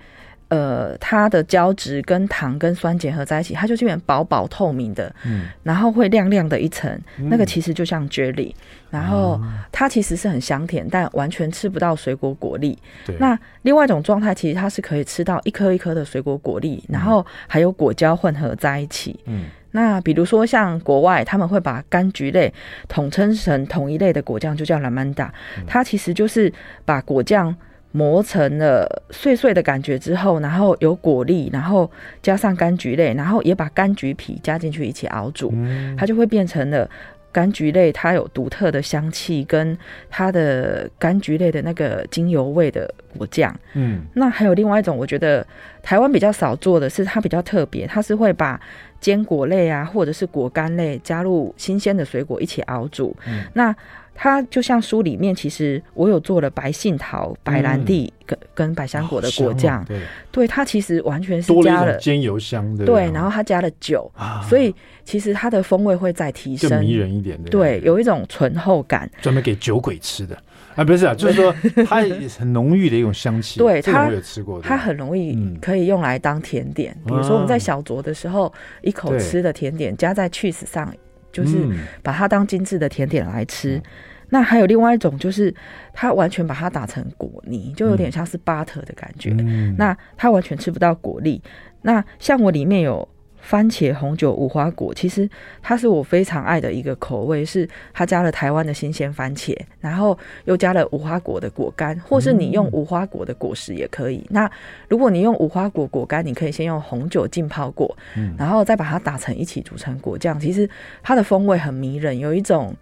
[0.47, 8.53] 呃，它的胶质跟糖跟酸结合在一起，它就变成薄薄透明的，嗯，然后会亮亮的一层，嗯，那个其实就像 jelly，
[8.91, 12.77] 然后它其实是很香甜，但完全吃不到水果果粒。
[13.05, 19.19] 对，那另外一种状态，其实它是可以吃到一颗一颗的水果果粒，然后还有果胶混合在一起。
[19.25, 22.53] 嗯，那比如说像国外，他们会把柑橘类
[22.87, 25.29] 统称成同一类的果酱，就叫 Lamanda，
[25.65, 26.53] 它其实就是
[26.85, 27.55] 把果酱。
[27.95, 31.89] 磨成了碎碎的感觉之后，然后有果粒，然后
[32.21, 36.89] 加上柑橘类，然后也把柑橘皮加进去一起熬煮，嗯，它就会变成了
[37.33, 39.77] 柑橘类，它有独特的香气跟
[40.09, 43.57] 它的柑橘类的那个精油味的果酱。
[43.75, 45.47] 嗯，那还有另外一种，我觉得
[45.81, 48.59] 台湾比较少做的是，它比较特别，它是会把
[48.99, 53.15] 坚果类啊，或者是果干类加入新鲜的水果一起熬煮。
[53.25, 53.73] 嗯，那
[54.15, 59.99] 它就像书里面，其实我有做了白杏桃、白兰地跟跟百香果的果酱，对，
[60.31, 64.73] 对，它其实完全是加了煎油香的，对，然后它加了酒，啊，所以
[65.03, 70.35] 其实它的风味会再提升，迷人一点的，对，有一种醇厚感，专门给酒鬼吃的。
[70.75, 71.55] 啊，不是啊，就是说
[71.87, 72.01] 它
[72.37, 78.51] 很浓郁的一种香气，对，它我有吃过，它很容易可以用来当甜点，嗯，比如说我们在小酌的时候，
[78.81, 80.93] 一口吃的甜点加在 cheese 上。
[81.35, 81.57] 就是
[82.01, 83.83] 把它当精致的甜点来吃，嗯，
[84.29, 85.53] 那还有另外一种，就是
[85.93, 89.75] 它完全把它打成果泥，就有点像是 butter 的感觉，嗯。
[89.77, 91.41] 那它完全吃不到果粒。
[91.81, 93.07] 那像我里面有。
[93.45, 95.29] 番茄红酒无花果，其实
[95.61, 104.17] 它是我非常爱的一个口味，是它加了台湾的新鲜番茄，然后又加了无花果的果干，或是你用无花果的果实也可以。
[104.17, 104.51] 嗯、那
[104.89, 110.39] 如果你用无花果果干，你可以先用红酒浸泡过，嗯，然后再把它打成一起煮成果酱。
[110.39, 110.67] 其实
[111.03, 112.75] 它的风味很迷人，有一种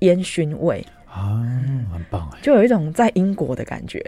[0.00, 0.84] 烟熏味。
[1.12, 1.42] 啊，
[1.92, 4.00] 很棒哎，就有一种在英国的感觉。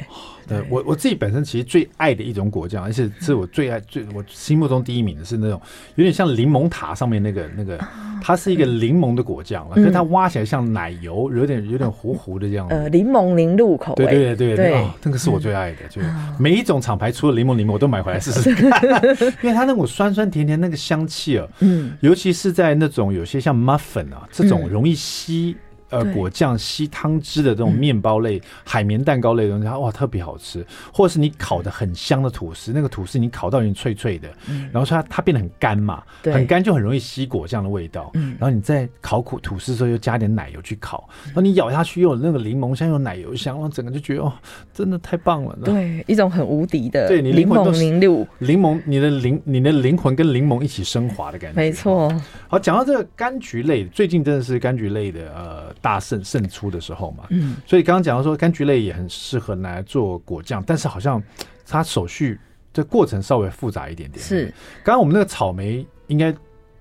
[0.49, 5.61] 对，我我自己本身其实最爱的一种果酱，而且是我最爱最我心目中第一名的是那种
[5.97, 7.79] 有点像柠檬塔上面那个那个，
[8.23, 12.69] 它是一个柠檬的果酱，可是它挖起来像奶油，有点有点糊糊的这样。
[12.69, 13.95] 呃，柠檬零入口。
[13.95, 16.01] 对对对对对，那个是我最爱的，就
[16.39, 19.03] 每一种厂牌出了柠檬柠檬我都买回来试试看，
[19.43, 25.57] 因为它那种酸酸甜甜那个香气啊，嗯，尤其是在那种有些像 muffin 啊这种容易吸。
[25.93, 30.67] 呃，果酱吸汤汁的这种面包类、嗯、海绵蛋糕类的东西，哇，特别好吃。
[30.91, 38.11] 或者是你烤的很香的吐司，那个吐司你烤到有点脆脆的，嗯、然后它它变得很干嘛，很干就很容易吸果酱的味道。
[38.15, 44.33] 嗯、然后你在烤苦吐司的时候又加点奶油去烤，嗯、然后你咬下去又有那个柠檬香，又有奶油香，然后整个就觉得哦，
[44.73, 45.59] 真的太棒了。
[45.63, 51.57] 对，一种很无敌的对你柠檬凝露，柠檬，你的灵你的灵魂跟柠檬一起升华的感觉。
[51.57, 52.11] 没错。
[52.49, 55.73] 好，讲到这个柑橘类，最近真的是柑橘类的呃。
[55.83, 61.21] 大胜胜出的时候嘛，嗯，所以刚刚讲到说柑橘类也很适合拿来做果酱，但是好像
[61.67, 62.39] 它手续
[62.73, 64.25] 这过程稍微复杂一点点。
[64.25, 64.47] 是，
[64.85, 66.33] 刚刚我们那个草莓应该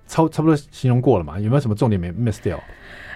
[0.07, 1.39] 差差不多形容过了嘛？
[1.39, 2.57] 有没有什么重点没 miss 掉？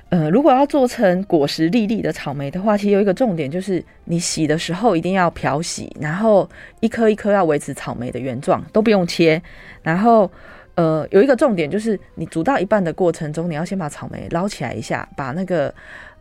[0.09, 9.41] 呃，如果要做成果实粒粒的草莓的话，其实有一个重点就是你洗的时候一定要漂洗，然后一颗一颗要维持草莓的原状，都不用切，
[9.83, 10.29] 然后。
[10.75, 15.73] 呃，有一个重点就是，你煮到一半的过程中，你要先把草莓捞起来一下，把那个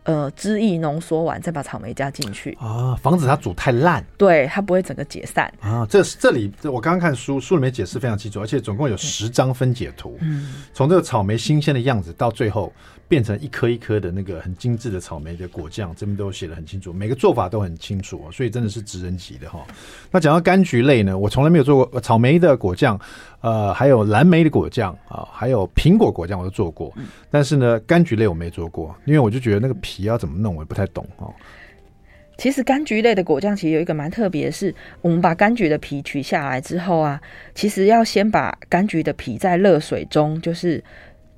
[0.03, 5.85] 呃汁液浓缩完，再把草莓加进去啊，防止它煮太烂，对，它不会整个解散啊。
[5.89, 12.71] 这这里我刚刚看书，书里面解释非常清楚，而且总共有十张分解图，嗯，从这个草莓新鲜的样子到最后。
[13.07, 19.63] 变成一颗一颗的那个很精致的草莓的果酱，这边都写的很清楚，每个做法都很清楚，所以真的是职人级的哈。
[20.09, 22.99] 那讲到柑橘类呢，我从来没有做过草莓的果酱，
[23.45, 26.91] 呃，还有蓝莓的果酱啊，还有苹果果酱我都做过，
[27.29, 31.31] 但是呢，柑橘类我没做过，因为我就觉得那个皮要怎么弄，我也不太懂哦。
[32.37, 37.21] 其实柑橘类的果酱其实有一个蛮特别的是，我们把柑橘的皮取下来之后啊，
[37.53, 40.83] 其实要先把柑橘的皮在热水中就是。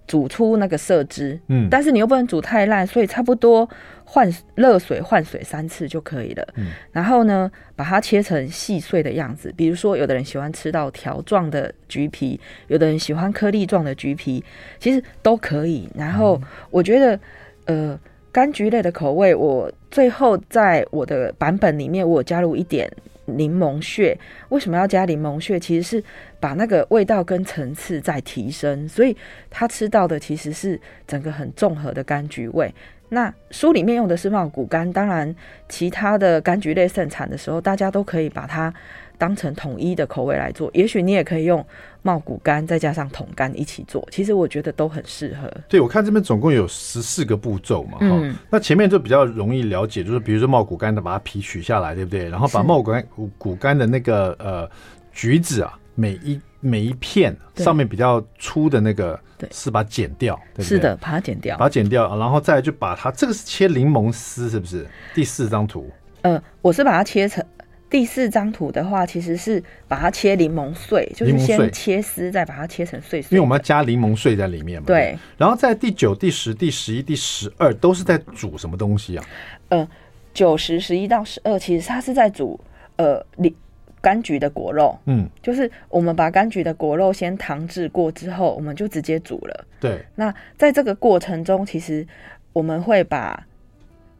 [0.08, 3.70] 煮出那个色汁，嗯，但是你又不能煮太烂，所以差不多
[4.06, 6.48] 换热水换水三次就可以了。
[6.56, 14.44] 嗯，然后呢，把它切成细碎的样子，比如说有的人喜欢吃到条状的橘皮，有的人喜欢颗粒状的橘皮，
[14.80, 15.90] 其实都可以。
[15.94, 16.42] 然后
[16.72, 17.20] 我觉得，
[17.66, 18.00] 呃，
[18.32, 22.90] 柑橘类的口味，我最后在我的版本里面，我有加入一点。
[23.28, 24.18] 柠檬屑，
[24.50, 25.60] 为什么要加柠檬屑？
[25.60, 26.04] 其实是
[26.40, 29.16] 把那个味道跟层次再提升，所以
[29.50, 32.74] 他吃到的其实是整个很综合的柑橘味。
[33.10, 35.34] 那书里面用的是茂谷柑，当然
[35.70, 38.74] 其他的柑橘类盛产的时候，大家都可以把它
[39.18, 40.70] 当成统一的口味来做。
[40.74, 41.66] 也许你也可以用
[42.02, 45.52] 茂谷柑再加上桶干一起做，其实我觉得都很适合。
[45.68, 52.30] 对，我看这边总共有十四个步骤嘛，哈、嗯，那前面就比较容易了解，就是比如说茂谷柑的把它皮取下来，对不对？
[52.30, 53.04] 然后把茂谷柑
[53.38, 54.70] 谷柑的那个呃
[55.12, 59.20] 橘子啊，每一每一片上面比较粗的那个。
[59.40, 60.66] 对，是把它剪掉，对？
[60.66, 64.88] 是的，把它剪掉，把它剪掉，然后再就把它这个是切柠檬丝，是不是？
[65.14, 65.92] 第四张图，
[66.24, 67.46] 呃，我是把它切成
[67.90, 73.36] 第四张图的话，其实是把它切柠檬碎，就是先切丝，再把它切成碎碎。
[73.36, 74.86] 因为我们要加柠檬碎在里面嘛。
[74.88, 75.18] 对。
[75.38, 79.26] 然后在第九、第十、第十一、第十二都是在煮什么东西啊？
[79.70, 79.88] 呃，
[80.34, 82.60] 九十、十一到十二，其实它是在煮
[82.98, 83.54] 呃柠。
[84.00, 89.66] 柑橘的果肉，嗯，就是我们把柑橘的果肉先糖制过之后，我们就直接煮了。
[89.82, 92.08] 对，那在这个过程中，其实
[92.54, 93.44] 我们会把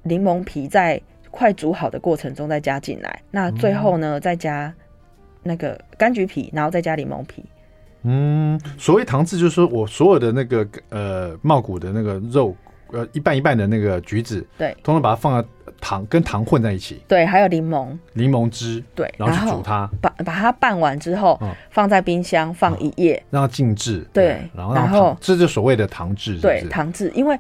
[0.02, 1.00] 柠檬皮在
[1.32, 3.22] 快煮好的过程中再加进来。
[3.32, 4.74] 那最后呢，再加
[5.44, 7.44] 那个柑橘皮，然后再加柠檬皮。
[8.04, 12.56] 嗯，所谓糖渍，就是说我所有的那个呃茂谷的那个肉，
[12.92, 15.48] 呃一半一半的那个橘子，对，通通把它放在。
[15.80, 27.38] 糖跟糖混在一起，对，还有柠檬，柠檬汁，对，然后去煮它，把把它拌完之后，放在冰箱放一夜，让它静置，对，然后然后这就所谓的糖渍，对，糖渍，因为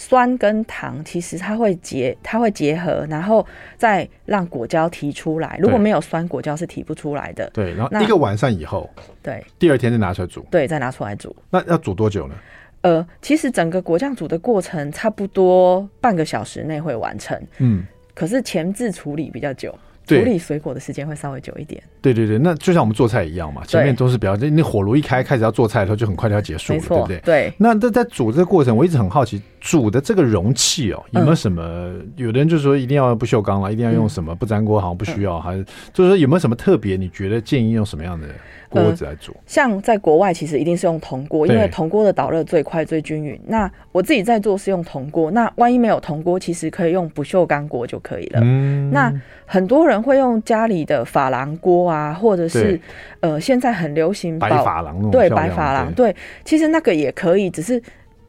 [0.00, 3.44] 酸跟糖其实它会结，它会结合，然后
[3.76, 5.58] 再让果胶提出来。
[5.60, 7.50] 如果没有酸，果胶是提不出来的。
[7.52, 8.88] 对，然后一个晚上以后，
[9.20, 11.34] 对，第二天再拿出来煮，对，再拿出来煮。
[11.50, 12.34] 那要煮多久呢？
[12.82, 17.36] 呃，其实整个果酱煮的过程差不多半个小时内会完成。
[17.58, 17.84] 嗯。
[18.14, 21.82] 可是前置处理比较久，处理水果的时间会稍微久一点。
[22.00, 27.20] 对对对，那就像我们做菜一样嘛，前面都是比较，那火炉一开开始要做菜的时候，就很快就要结束了，对不对？
[27.24, 27.52] 对。
[27.58, 31.62] 那在在煮这个过程，我一直很好奇，煮的这个容器哦，有没有什么？
[31.62, 36.96] 嗯、有的人就说一定要不锈钢了，一定要用什么不粘锅，好像不需要，嗯、还是就是说有没有什么特别？
[36.96, 38.26] 你觉得建议用什么样的？
[38.70, 43.40] 锅子来煮，呃，像在国外其实一定是用铜锅，因为铜锅的导热最快最均匀。
[43.46, 48.40] 那我自己在做是用铜锅，那万一没有铜锅，其实可以用不锈钢锅就可以了。
[48.42, 49.10] 嗯，那
[49.46, 52.78] 很多人会用家里的珐琅锅啊，或者是
[53.20, 57.82] 呃现在很流行白珐琅，对白珐琅，对，其实那个也可以，只是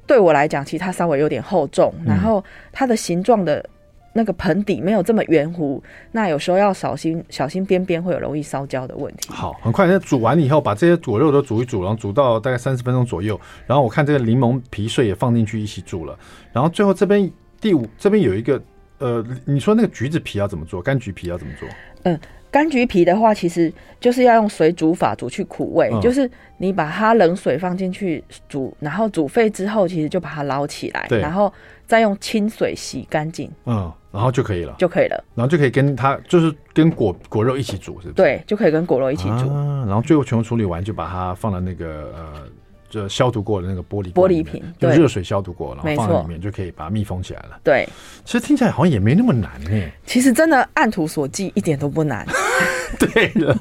[0.08, 3.64] 对我来讲，其实它稍微有点厚重，然后它的形状的。
[4.12, 5.80] 那个盆底没有这么圆弧，
[6.12, 9.32] 那有时候要小心，小心边边会有容易烧焦的问题。
[9.32, 13.40] 好，很快，那煮完以后，把这些果肉都煮一煮，然后煮到大概三十分钟左右。
[13.68, 16.18] 然后我看这个柠檬皮碎也放进去一起煮了。
[16.52, 18.60] 然后最后这边第五这边有一个，
[18.98, 20.84] 呃，你说那个橘子皮要怎么做？
[20.84, 21.70] 柑橘皮要怎么做？
[22.04, 22.20] 嗯。
[22.52, 31.52] 柑橘皮的话，其实就是要用水煮法煮去苦味，嗯、就是你把它冷水放进去煮，然后煮沸之后，其实就把它捞起来，然后
[31.86, 38.14] 再用清水洗干净，嗯，然后就可以了，就可以了，然后就可以跟它就是跟果果肉一起煮，是不是？
[38.14, 42.44] 对，就可以跟果肉一起煮，啊、然后最后全部处理完，就把它放到那个呃。
[42.90, 47.60] 就消毒过的那个玻璃玻璃瓶，用热水消毒过，然后放在里面就可以把它密封起来了。
[47.64, 47.88] 对，
[48.26, 49.92] 其实听起来好像也没那么难呢。
[50.06, 52.26] 其实真的按图索骥，一点都不难。
[52.98, 53.56] 对了，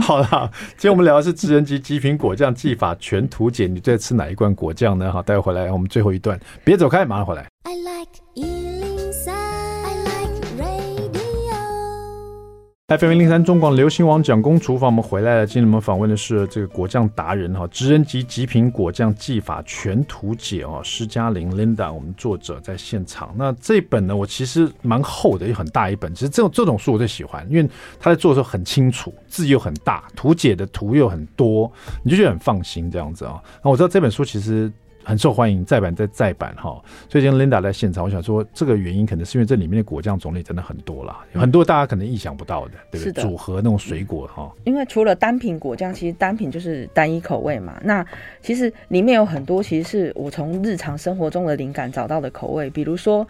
[0.00, 3.66] 好了，今天我们聊的是智人级极品果酱技法全图解。
[3.66, 5.10] 你最爱吃哪一罐果酱呢？
[5.10, 7.46] 好，待会回来我们最后一段，别走开，马上回来。
[7.62, 8.25] I like
[12.88, 15.44] FM 零零三中广流行网蒋公厨房，我们回来了。
[15.44, 23.34] 今天我们访问的是这个果酱达人哈，职人级极品果酱技法全图解哦，施嘉玲 Linda，我们作者在现场。
[23.36, 26.14] 那这本呢，我其实蛮厚的，又很大一本。
[26.14, 31.68] 其实这种这种书我最喜欢，因为他在做的时候很清楚，字又很大，图解的图又很多，
[32.04, 33.42] 你就觉得很放心这样子啊。
[33.64, 34.72] 那我知道这本书其实。
[35.06, 43.22] 很受欢迎，再版再再版哈，所以今天 Linda 在现场，我想说这个原因可能是因为这里面的果酱种类真的很多啦，有很多大家可能意想不到的，对不对？
[43.22, 44.52] 组合那种水果哈。
[44.64, 47.80] 因为除了单品果酱，其实单品就是单一口味嘛。
[47.84, 48.04] 那
[48.42, 53.24] 其实里面有很多，其实是我从日常生活中的灵感找到的口味，比如说。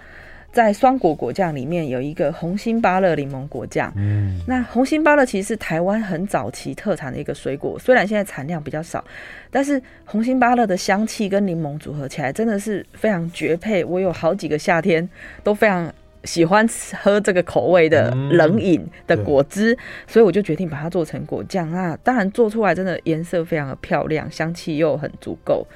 [0.57, 9.04] 在双果果酱里面有一个红心芭乐柠檬果酱，嗯，那红心芭乐其实是台湾很早期特产的一个水果，虽然现在产量比较少，
[9.50, 13.84] 但是红心芭乐的香气跟柠檬组合起来真的是非常绝配。
[13.84, 15.07] 我有好几个夏天
[15.44, 15.92] 都非常
[16.24, 16.66] 喜欢
[17.02, 21.70] 喝这个口味的冷饮的果汁，嗯，所以我就决定把它做成果酱。
[21.70, 25.66] 那当然做出来真的颜色非常的漂亮，香气又很足够。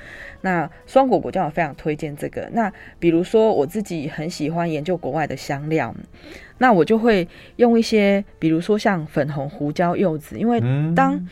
[0.42, 2.48] 那双果果酱我非常推荐这个。
[2.52, 5.94] 那比如说我自己很喜欢研究国外的香料，
[6.58, 7.26] 那我就会
[7.56, 10.60] 用一些，比如说像粉红胡椒柚子，因为
[10.94, 11.26] 当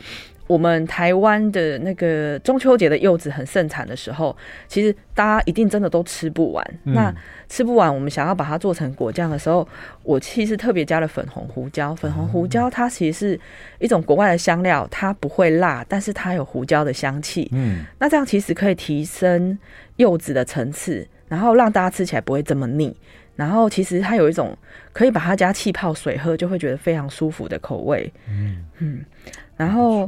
[0.49, 4.35] 我们台湾的那个中秋节的柚子很盛产的时候，
[4.67, 6.65] 其实大家一定真的都吃不完。
[6.85, 7.13] 嗯、那
[7.47, 9.67] 吃不完，我们想要把它做成果酱的时候，
[10.01, 11.93] 我其实特别加了粉红胡椒。
[11.93, 13.39] 粉红胡椒它其实是
[13.77, 17.47] 一种国外的香料，它不会辣，但是它有胡椒的香气。
[17.51, 19.55] 嗯，那这样其实可以提升
[19.97, 22.97] 柚子的层次，然后让大家吃起来不会这么腻。
[23.35, 24.57] 然后其实它有一种
[24.91, 28.11] 可以把它加气泡水喝，就会觉得非常舒服的口味。
[28.27, 29.05] 嗯嗯。
[29.59, 30.07] 然后，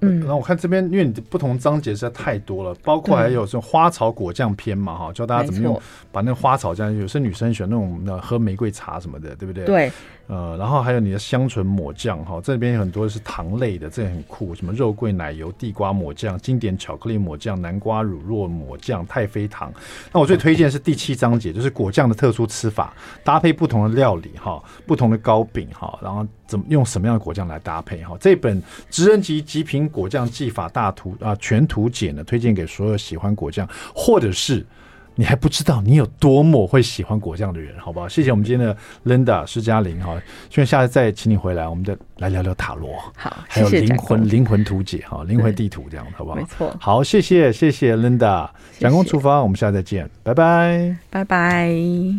[0.00, 5.80] 嗯，然后我看这边，因为你的不同章节实在太多了，包括还有这种花草果酱篇嘛，哈，教大家怎么用，
[6.10, 9.64] 把那个花草酱，有些女生喜欢那种喝玫瑰茶什么的，对不对？
[9.64, 9.92] 对。
[10.28, 19.72] 呃，然后还有你的香醇抹酱哈，这边有很多是糖类的，这很酷，什么肉桂奶油、地瓜抹酱、经典巧克力抹酱、南瓜乳酪抹酱、太妃糖。
[20.12, 28.16] 那我最推荐的是第七章节，就是果酱的特殊吃法，搭配不同的料理哈，不同的糕饼哈，然后怎么用什么样的果酱来搭配哈？
[28.18, 34.64] 这本职人级极品果酱技法大图啊全图解呢，推荐给所有喜欢果酱或者是。
[35.14, 38.08] 你还不知道你有多么会喜欢果酱的人，好不好？
[38.08, 46.36] 谢谢我们今天的 Linda 施嘉玲哈，希望下次再请你回来，我们再来聊聊塔罗，好，还有灵魂灵魂图解哈，灵魂地图这样，好不好？
[46.36, 48.48] 没错，好，谢谢谢谢 Linda，
[48.78, 52.12] 蒋公厨房，我们下次再见，拜拜，拜拜。